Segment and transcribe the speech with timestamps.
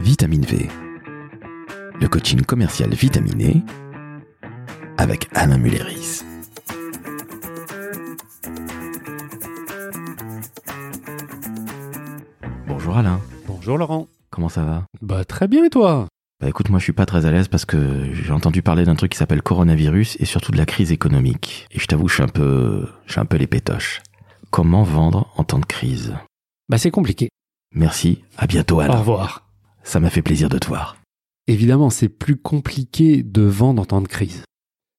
[0.00, 0.68] Vitamine V,
[2.00, 3.62] le coaching commercial vitaminé
[4.98, 6.22] avec Alain Mulleris.
[12.66, 14.08] Bonjour Alain, Bonjour Laurent.
[14.30, 14.84] comment ça va?
[15.02, 16.06] Bah très bien et toi?
[16.40, 18.94] Bah écoute, moi je suis pas très à l'aise parce que j'ai entendu parler d'un
[18.94, 21.66] truc qui s'appelle coronavirus et surtout de la crise économique.
[21.70, 24.00] Et je t'avoue, je suis un peu, je suis un peu les pétoches.
[24.50, 26.14] Comment vendre en temps de crise?
[26.68, 27.28] Bah c'est compliqué.
[27.74, 28.96] Merci, à bientôt Au Alain.
[28.96, 29.49] revoir.
[29.82, 30.96] Ça m'a fait plaisir de te voir.
[31.46, 34.44] Évidemment, c'est plus compliqué de vendre en temps de crise.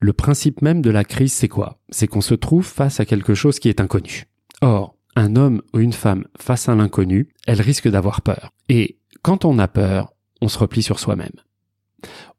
[0.00, 1.80] Le principe même de la crise, c'est quoi?
[1.90, 4.26] C'est qu'on se trouve face à quelque chose qui est inconnu.
[4.60, 8.52] Or, un homme ou une femme face à l'inconnu, elle risque d'avoir peur.
[8.68, 11.32] Et quand on a peur, on se replie sur soi-même.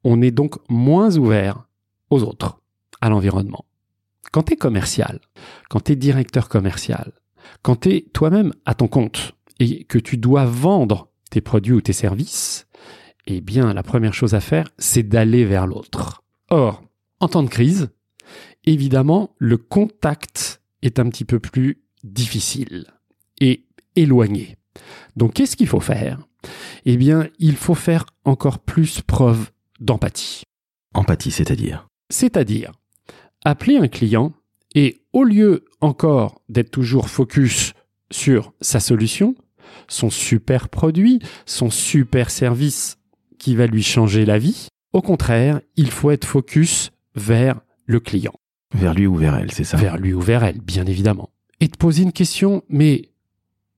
[0.05, 1.67] On est donc moins ouvert
[2.09, 2.61] aux autres,
[3.01, 3.65] à l'environnement.
[4.31, 5.19] Quand tu es commercial,
[5.69, 7.11] quand tu es directeur commercial,
[7.61, 11.81] quand tu es toi-même à ton compte et que tu dois vendre tes produits ou
[11.81, 12.67] tes services,
[13.27, 16.23] eh bien, la première chose à faire, c'est d'aller vers l'autre.
[16.49, 16.83] Or,
[17.19, 17.89] en temps de crise,
[18.65, 22.87] évidemment, le contact est un petit peu plus difficile
[23.39, 24.57] et éloigné.
[25.15, 26.19] Donc, qu'est-ce qu'il faut faire?
[26.85, 30.43] Eh bien, il faut faire encore plus preuve d'empathie.
[30.93, 31.87] Empathie, c'est-à-dire?
[32.09, 32.71] C'est-à-dire,
[33.43, 34.33] appeler un client
[34.73, 37.73] et au lieu encore d'être toujours focus
[38.11, 39.35] sur sa solution,
[39.87, 42.97] son super produit, son super service
[43.37, 48.33] qui va lui changer la vie, au contraire, il faut être focus vers le client,
[48.73, 49.77] vers lui ou vers elle, c'est ça?
[49.77, 51.29] Vers lui ou vers elle, bien évidemment.
[51.59, 53.09] Et te poser une question, mais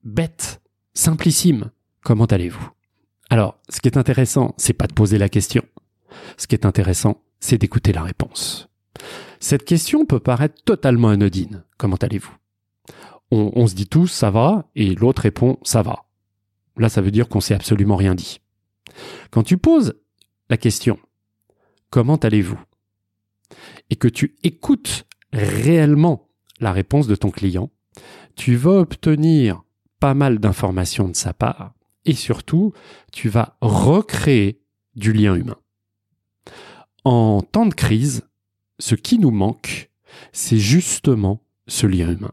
[0.04, 0.62] bête,
[0.94, 1.72] simplissime.
[2.04, 2.70] Comment allez-vous?
[3.30, 5.64] Alors, ce qui est intéressant, c'est pas de poser la question.
[6.38, 8.68] Ce qui est intéressant, c'est d'écouter la réponse.
[9.40, 11.64] Cette question peut paraître totalement anodine.
[11.78, 12.36] Comment allez-vous?
[13.32, 16.06] On, se dit tous ça va et l'autre répond ça va.
[16.78, 18.40] Là, ça veut dire qu'on s'est absolument rien dit.
[19.30, 19.96] Quand tu poses
[20.50, 20.98] la question
[21.92, 22.60] comment allez-vous?
[23.92, 26.30] Et que tu écoutes réellement
[26.60, 27.70] la réponse de ton client,
[28.36, 29.62] tu vas obtenir
[30.00, 31.74] pas mal d'informations de sa part
[32.06, 32.74] et surtout,
[33.12, 34.62] tu vas recréer
[34.96, 35.58] du lien humain.
[37.04, 38.28] En temps de crise,
[38.80, 39.92] ce qui nous manque,
[40.32, 42.32] c'est justement ce lien humain.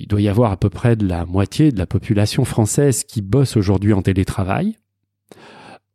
[0.00, 3.20] Il doit y avoir à peu près de la moitié de la population française qui
[3.20, 4.76] bosse aujourd'hui en télétravail.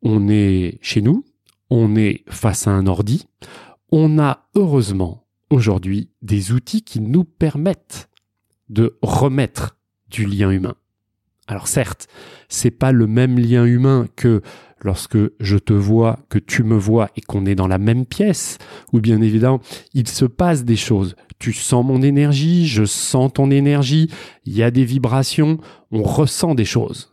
[0.01, 1.23] On est chez nous,
[1.69, 3.27] on est face à un ordi,
[3.93, 8.09] on a heureusement aujourd'hui des outils qui nous permettent
[8.67, 9.77] de remettre
[10.09, 10.75] du lien humain.
[11.47, 12.07] Alors certes,
[12.47, 14.41] c'est pas le même lien humain que
[14.81, 18.57] lorsque je te vois, que tu me vois et qu'on est dans la même pièce,
[18.91, 19.59] ou bien évidemment,
[19.93, 21.15] il se passe des choses.
[21.39, 24.09] Tu sens mon énergie, je sens ton énergie,
[24.45, 25.57] il y a des vibrations,
[25.91, 27.11] on ressent des choses.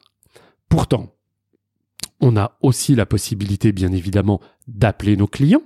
[0.69, 1.15] Pourtant,
[2.21, 5.63] on a aussi la possibilité, bien évidemment, d'appeler nos clients.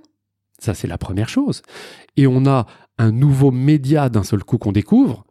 [0.58, 1.62] Ça, c'est la première chose.
[2.16, 5.26] Et on a un nouveau média d'un seul coup qu'on découvre,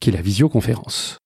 [0.00, 1.18] qui est la visioconférence.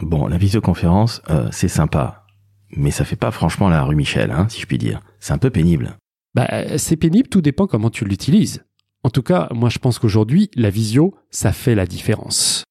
[0.00, 2.26] Bon, la visioconférence, euh, c'est sympa,
[2.70, 5.00] mais ça fait pas franchement la rue Michel, hein, si je puis dire.
[5.20, 5.96] C'est un peu pénible.
[6.34, 8.64] Bah, c'est pénible, tout dépend comment tu l'utilises.
[9.02, 12.64] En tout cas, moi je pense qu'aujourd'hui, la visio, ça fait la différence.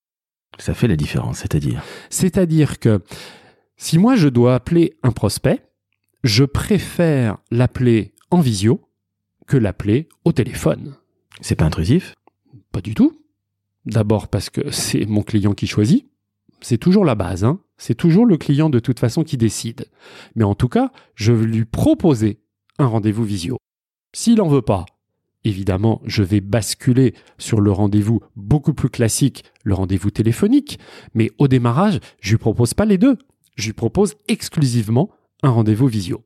[0.59, 1.83] Ça fait la différence, c'est-à-dire?
[2.09, 3.01] C'est-à-dire que
[3.77, 5.63] si moi je dois appeler un prospect,
[6.23, 8.81] je préfère l'appeler en visio
[9.47, 10.95] que l'appeler au téléphone.
[11.41, 12.13] C'est pas intrusif?
[12.71, 13.19] Pas du tout.
[13.85, 16.07] D'abord parce que c'est mon client qui choisit.
[16.63, 17.59] C'est toujours la base, hein.
[17.77, 19.89] C'est toujours le client de toute façon qui décide.
[20.35, 22.39] Mais en tout cas, je vais lui proposer
[22.79, 23.57] un rendez-vous visio.
[24.15, 24.85] S'il en veut pas,
[25.43, 30.79] évidemment, je vais basculer sur le rendez-vous beaucoup plus classique, le rendez-vous téléphonique.
[31.13, 33.17] Mais au démarrage, je lui propose pas les deux.
[33.55, 35.09] Je lui propose exclusivement
[35.41, 36.23] un rendez-vous visio.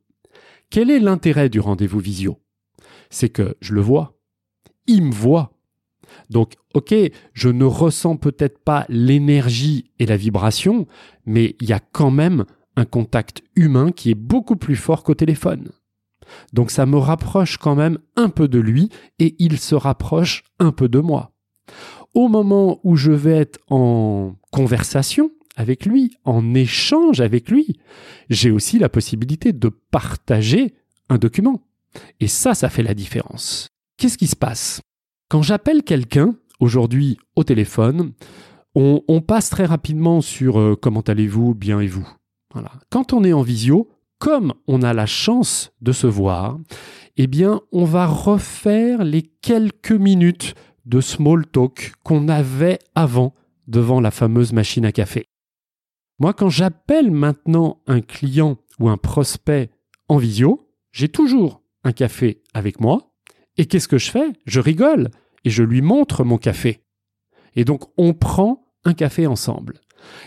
[0.69, 2.37] Quel est l'intérêt du rendez-vous visio?
[3.09, 4.19] C'est que je le vois.
[4.85, 5.56] Il me voit.
[6.29, 6.93] Donc, ok,
[7.33, 10.87] je ne ressens peut-être pas l'énergie et la vibration,
[11.25, 12.45] mais il y a quand même
[12.75, 15.69] un contact humain qui est beaucoup plus fort qu'au téléphone.
[16.53, 20.71] Donc ça me rapproche quand même un peu de lui et il se rapproche un
[20.71, 21.31] peu de moi.
[22.13, 27.79] Au moment où je vais être en conversation avec lui, en échange avec lui,
[28.29, 30.75] j'ai aussi la possibilité de partager
[31.09, 31.63] un document.
[32.19, 33.69] Et ça, ça fait la différence.
[33.97, 34.81] Qu'est-ce qui se passe?
[35.29, 38.13] Quand j'appelle quelqu'un aujourd'hui au téléphone,
[38.75, 42.07] on, passe très rapidement sur euh, comment allez-vous, bien et vous?
[42.89, 43.89] Quand on est en visio,
[44.19, 46.59] comme on a la chance de se voir,
[47.17, 50.53] eh bien, on va refaire les quelques minutes
[50.85, 53.33] de small talk qu'on avait avant
[53.67, 55.27] devant la fameuse machine à café.
[56.19, 59.71] Moi, quand j'appelle maintenant un client ou un prospect
[60.07, 63.11] en visio, j'ai toujours un café avec moi.
[63.57, 64.33] Et qu'est-ce que je fais?
[64.45, 65.09] Je rigole
[65.43, 66.81] et je lui montre mon café.
[67.55, 69.81] Et donc on prend un café ensemble.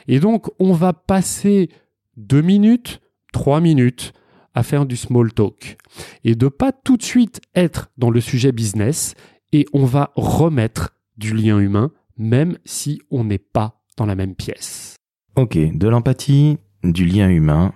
[0.08, 1.70] Et donc on va passer
[2.16, 3.00] deux minutes,
[3.32, 4.12] trois minutes
[4.54, 5.76] à faire du small talk
[6.24, 9.14] et de pas tout de suite être dans le sujet business
[9.52, 14.34] et on va remettre du lien humain même si on n'est pas dans la même
[14.34, 14.96] pièce.
[15.36, 17.72] Ok, de l'empathie, du lien humain,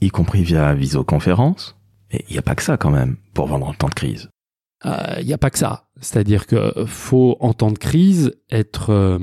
[0.00, 1.76] y compris via visioconférence.
[2.10, 4.28] Et il n'y a pas que ça quand même pour vendre en temps de crise.
[4.84, 5.88] Il euh, n'y a pas que ça.
[6.00, 9.18] C'est-à-dire que faut en temps de crise être euh,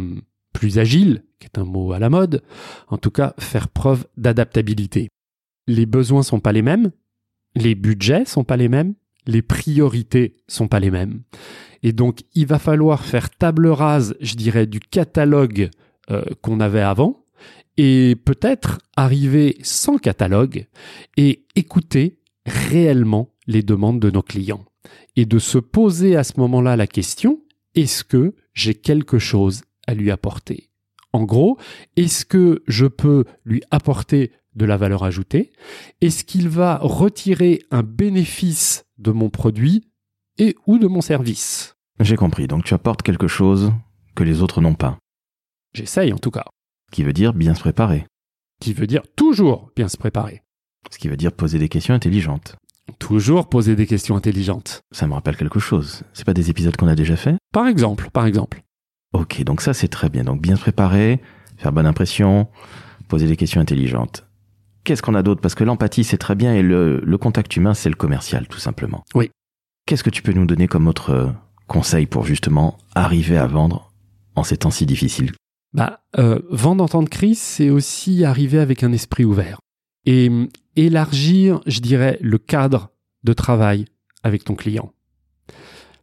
[0.53, 2.43] plus agile, qui est un mot à la mode.
[2.87, 5.09] En tout cas, faire preuve d'adaptabilité.
[5.67, 6.91] Les besoins sont pas les mêmes,
[7.55, 11.21] les budgets sont pas les mêmes, les priorités sont pas les mêmes.
[11.83, 15.69] Et donc, il va falloir faire table rase, je dirais, du catalogue
[16.11, 17.25] euh, qu'on avait avant,
[17.77, 20.67] et peut-être arriver sans catalogue
[21.17, 24.65] et écouter réellement les demandes de nos clients.
[25.15, 27.41] Et de se poser à ce moment-là la question,
[27.75, 30.69] est-ce que j'ai quelque chose à lui apporter?
[31.13, 31.57] En gros,
[31.95, 35.51] est-ce que je peux lui apporter de la valeur ajoutée?
[36.01, 39.87] Est-ce qu'il va retirer un bénéfice de mon produit
[40.37, 41.75] et ou de mon service?
[41.99, 43.71] J'ai compris, donc tu apportes quelque chose
[44.15, 44.97] que les autres n'ont pas.
[45.73, 46.45] J'essaye en tout cas.
[46.91, 48.05] Qui veut dire bien se préparer.
[48.61, 50.43] Qui veut dire toujours bien se préparer.
[50.91, 52.55] Ce qui veut dire poser des questions intelligentes.
[52.99, 54.81] Toujours poser des questions intelligentes.
[54.91, 56.03] Ça me rappelle quelque chose.
[56.13, 58.61] C'est pas des épisodes qu'on a déjà fait Par exemple, par exemple.
[59.13, 60.23] Ok, donc ça c'est très bien.
[60.23, 61.21] Donc bien se préparer,
[61.57, 62.47] faire bonne impression,
[63.07, 64.25] poser des questions intelligentes.
[64.83, 65.41] Qu'est-ce qu'on a d'autre?
[65.41, 68.59] Parce que l'empathie c'est très bien et le, le contact humain c'est le commercial tout
[68.59, 69.03] simplement.
[69.15, 69.31] Oui.
[69.87, 71.27] Qu'est-ce que tu peux nous donner comme autre euh,
[71.67, 73.91] conseil pour justement arriver à vendre
[74.35, 75.31] en ces temps si difficiles?
[75.73, 79.57] Bah, euh, vendre en temps de crise, c'est aussi arriver avec un esprit ouvert
[80.05, 80.29] et
[80.75, 82.91] élargir, je dirais, le cadre
[83.23, 83.85] de travail
[84.23, 84.93] avec ton client.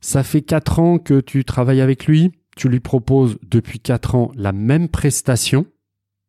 [0.00, 4.32] Ça fait quatre ans que tu travailles avec lui, tu lui proposes depuis quatre ans
[4.34, 5.66] la même prestation.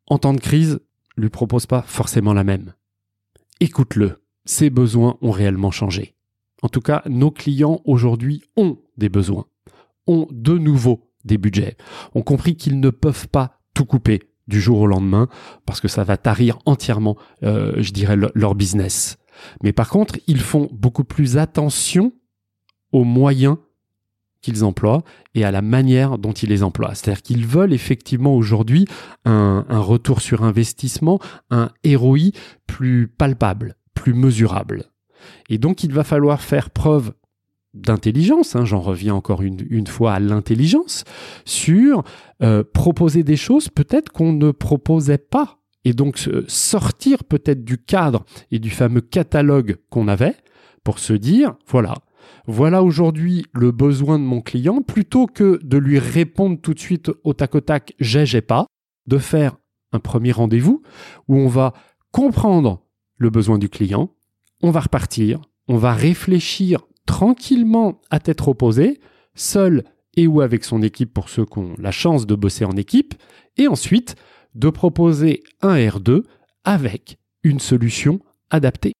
[0.08, 0.80] En temps de crise,
[1.18, 2.74] lui propose pas forcément la même.
[3.60, 4.20] Écoute-le.
[4.46, 6.16] Ses besoins ont réellement changé.
[6.62, 9.46] En tout cas, nos clients aujourd'hui ont des besoins,
[10.06, 11.78] ont de nouveau des budgets,
[12.14, 15.28] ont compris qu'ils ne peuvent pas tout couper du jour au lendemain
[15.66, 19.18] parce que ça va tarir entièrement, euh, je dirais, leur business.
[19.62, 22.14] Mais par contre, ils font beaucoup plus attention
[22.92, 23.58] aux moyens
[24.42, 25.04] qu'ils emploient
[25.36, 26.94] et à la manière dont ils les emploient.
[26.94, 28.86] C'est-à-dire qu'ils veulent effectivement aujourd'hui
[29.26, 31.20] un, un, retour sur investissement,
[31.50, 32.32] un ROI
[32.68, 34.92] plus palpable, plus mesurable.
[35.50, 37.14] Et donc il va falloir faire preuve
[37.74, 41.04] d'intelligence, hein, j'en reviens encore une, une fois à l'intelligence,
[41.46, 42.04] sur
[42.42, 45.60] euh, proposer des choses peut-être qu'on ne proposait pas.
[45.86, 50.38] Et donc sortir peut-être du cadre et du fameux catalogue qu'on avait
[50.86, 51.96] pour se dire, voilà,
[52.48, 57.12] voilà aujourd'hui le besoin de mon client, plutôt que de lui répondre tout de suite
[57.24, 58.66] au tac au tac, j'ai, j'ai pas,
[59.08, 59.58] de faire
[59.92, 60.82] un premier rendez-vous
[61.28, 61.74] où on va
[62.12, 62.86] comprendre
[63.18, 64.16] le besoin du client,
[64.62, 69.00] on va repartir, on va réfléchir tranquillement à tête reposée,
[69.36, 69.84] seul
[70.16, 73.16] et ou avec son équipe pour ceux qui ont la chance de bosser en équipe,
[73.58, 74.16] et ensuite
[74.56, 76.24] de proposer un R2
[76.64, 78.20] avec une solution
[78.50, 78.94] adaptée.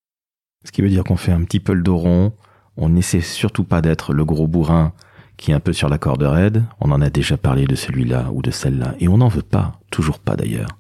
[0.66, 2.34] Ce qui veut dire qu'on fait un petit peu le dos rond,
[2.78, 4.94] on n'essaie surtout pas d'être le gros bourrin
[5.38, 8.30] qui est un peu sur la corde raide, on en a déjà parlé de celui-là
[8.32, 10.78] ou de celle-là, et on n'en veut pas, toujours pas d'ailleurs.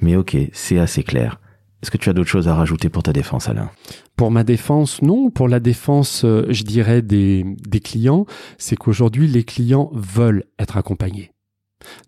[0.00, 1.38] Mais ok, c'est assez clair.
[1.84, 3.70] Est-ce que tu as d'autres choses à rajouter pour ta défense, Alain?
[4.16, 5.28] Pour ma défense, non.
[5.28, 7.44] Pour la défense, euh, je dirais, des,
[7.84, 8.24] clients,
[8.56, 11.30] c'est qu'aujourd'hui, les clients veulent être accompagnés.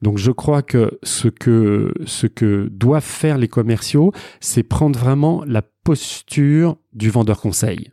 [0.01, 5.45] Donc je crois que ce que ce que doivent faire les commerciaux, c'est prendre vraiment
[5.47, 7.91] la posture du vendeur conseil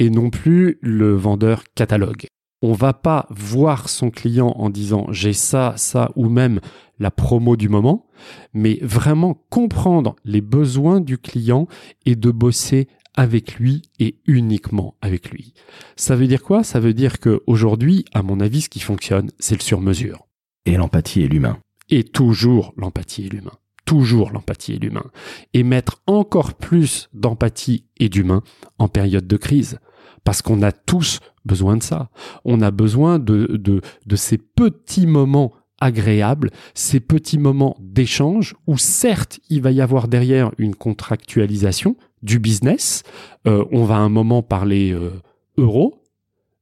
[0.00, 2.26] et non plus le vendeur catalogue.
[2.62, 6.58] On va pas voir son client en disant j'ai ça, ça ou même
[7.02, 8.06] la promo du moment,
[8.54, 11.66] mais vraiment comprendre les besoins du client
[12.06, 15.52] et de bosser avec lui et uniquement avec lui.
[15.96, 16.64] Ça veut dire quoi?
[16.64, 20.26] Ça veut dire que aujourd'hui, à mon avis, ce qui fonctionne, c'est le sur-mesure.
[20.64, 21.58] Et l'empathie et l'humain.
[21.90, 23.52] Et toujours l'empathie et l'humain.
[23.84, 25.10] Toujours l'empathie et l'humain.
[25.52, 28.42] Et mettre encore plus d'empathie et d'humain
[28.78, 29.78] en période de crise.
[30.24, 32.10] Parce qu'on a tous besoin de ça.
[32.44, 38.78] On a besoin de, de, de ces petits moments agréables, ces petits moments d'échange où
[38.78, 43.02] certes il va y avoir derrière une contractualisation du business,
[43.46, 45.20] euh, on va un moment parler euh,
[45.58, 46.02] euros,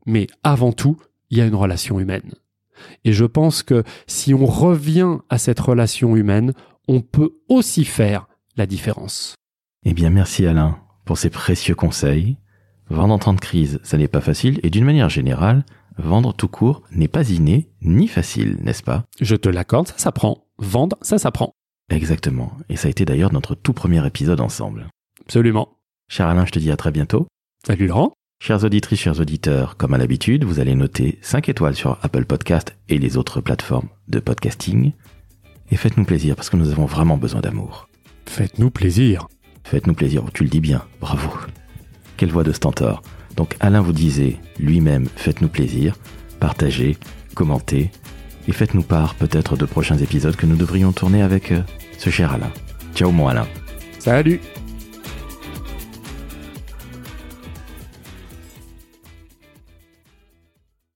[0.06, 0.96] mais avant tout
[1.28, 2.32] il y a une relation humaine.
[3.04, 6.54] Et je pense que si on revient à cette relation humaine,
[6.88, 9.34] on peut aussi faire la différence.
[9.84, 12.38] Eh bien, merci Alain pour ces précieux conseils.
[12.88, 15.64] Vendre en temps de crise, ça n'est pas facile, et d'une manière générale,
[15.98, 19.04] vendre tout court n'est pas inné ni facile, n'est-ce pas?
[19.20, 20.46] Je te l'accorde, ça s'apprend.
[20.58, 21.52] Vendre, ça s'apprend.
[21.90, 24.88] Exactement, et ça a été d'ailleurs notre tout premier épisode ensemble.
[25.22, 25.76] Absolument.
[26.08, 27.26] Cher Alain, je te dis à très bientôt.
[27.66, 28.12] Salut Laurent.
[28.42, 32.74] Chers auditrices, chers auditeurs, comme à l'habitude, vous allez noter 5 étoiles sur Apple Podcast
[32.88, 34.92] et les autres plateformes de podcasting.
[35.70, 37.88] Et faites-nous plaisir parce que nous avons vraiment besoin d'amour.
[38.26, 39.28] Faites-nous plaisir.
[39.64, 41.28] Faites-nous plaisir, tu le dis bien, bravo.
[42.16, 43.02] Quelle voix de stentor.
[43.36, 45.96] Donc Alain vous disait lui-même, faites-nous plaisir,
[46.38, 46.96] partagez,
[47.34, 47.90] commentez,
[48.48, 51.62] et faites-nous part peut-être de prochains épisodes que nous devrions tourner avec euh,
[51.98, 52.50] ce cher Alain.
[52.94, 53.46] Ciao mon Alain.
[53.98, 54.40] Salut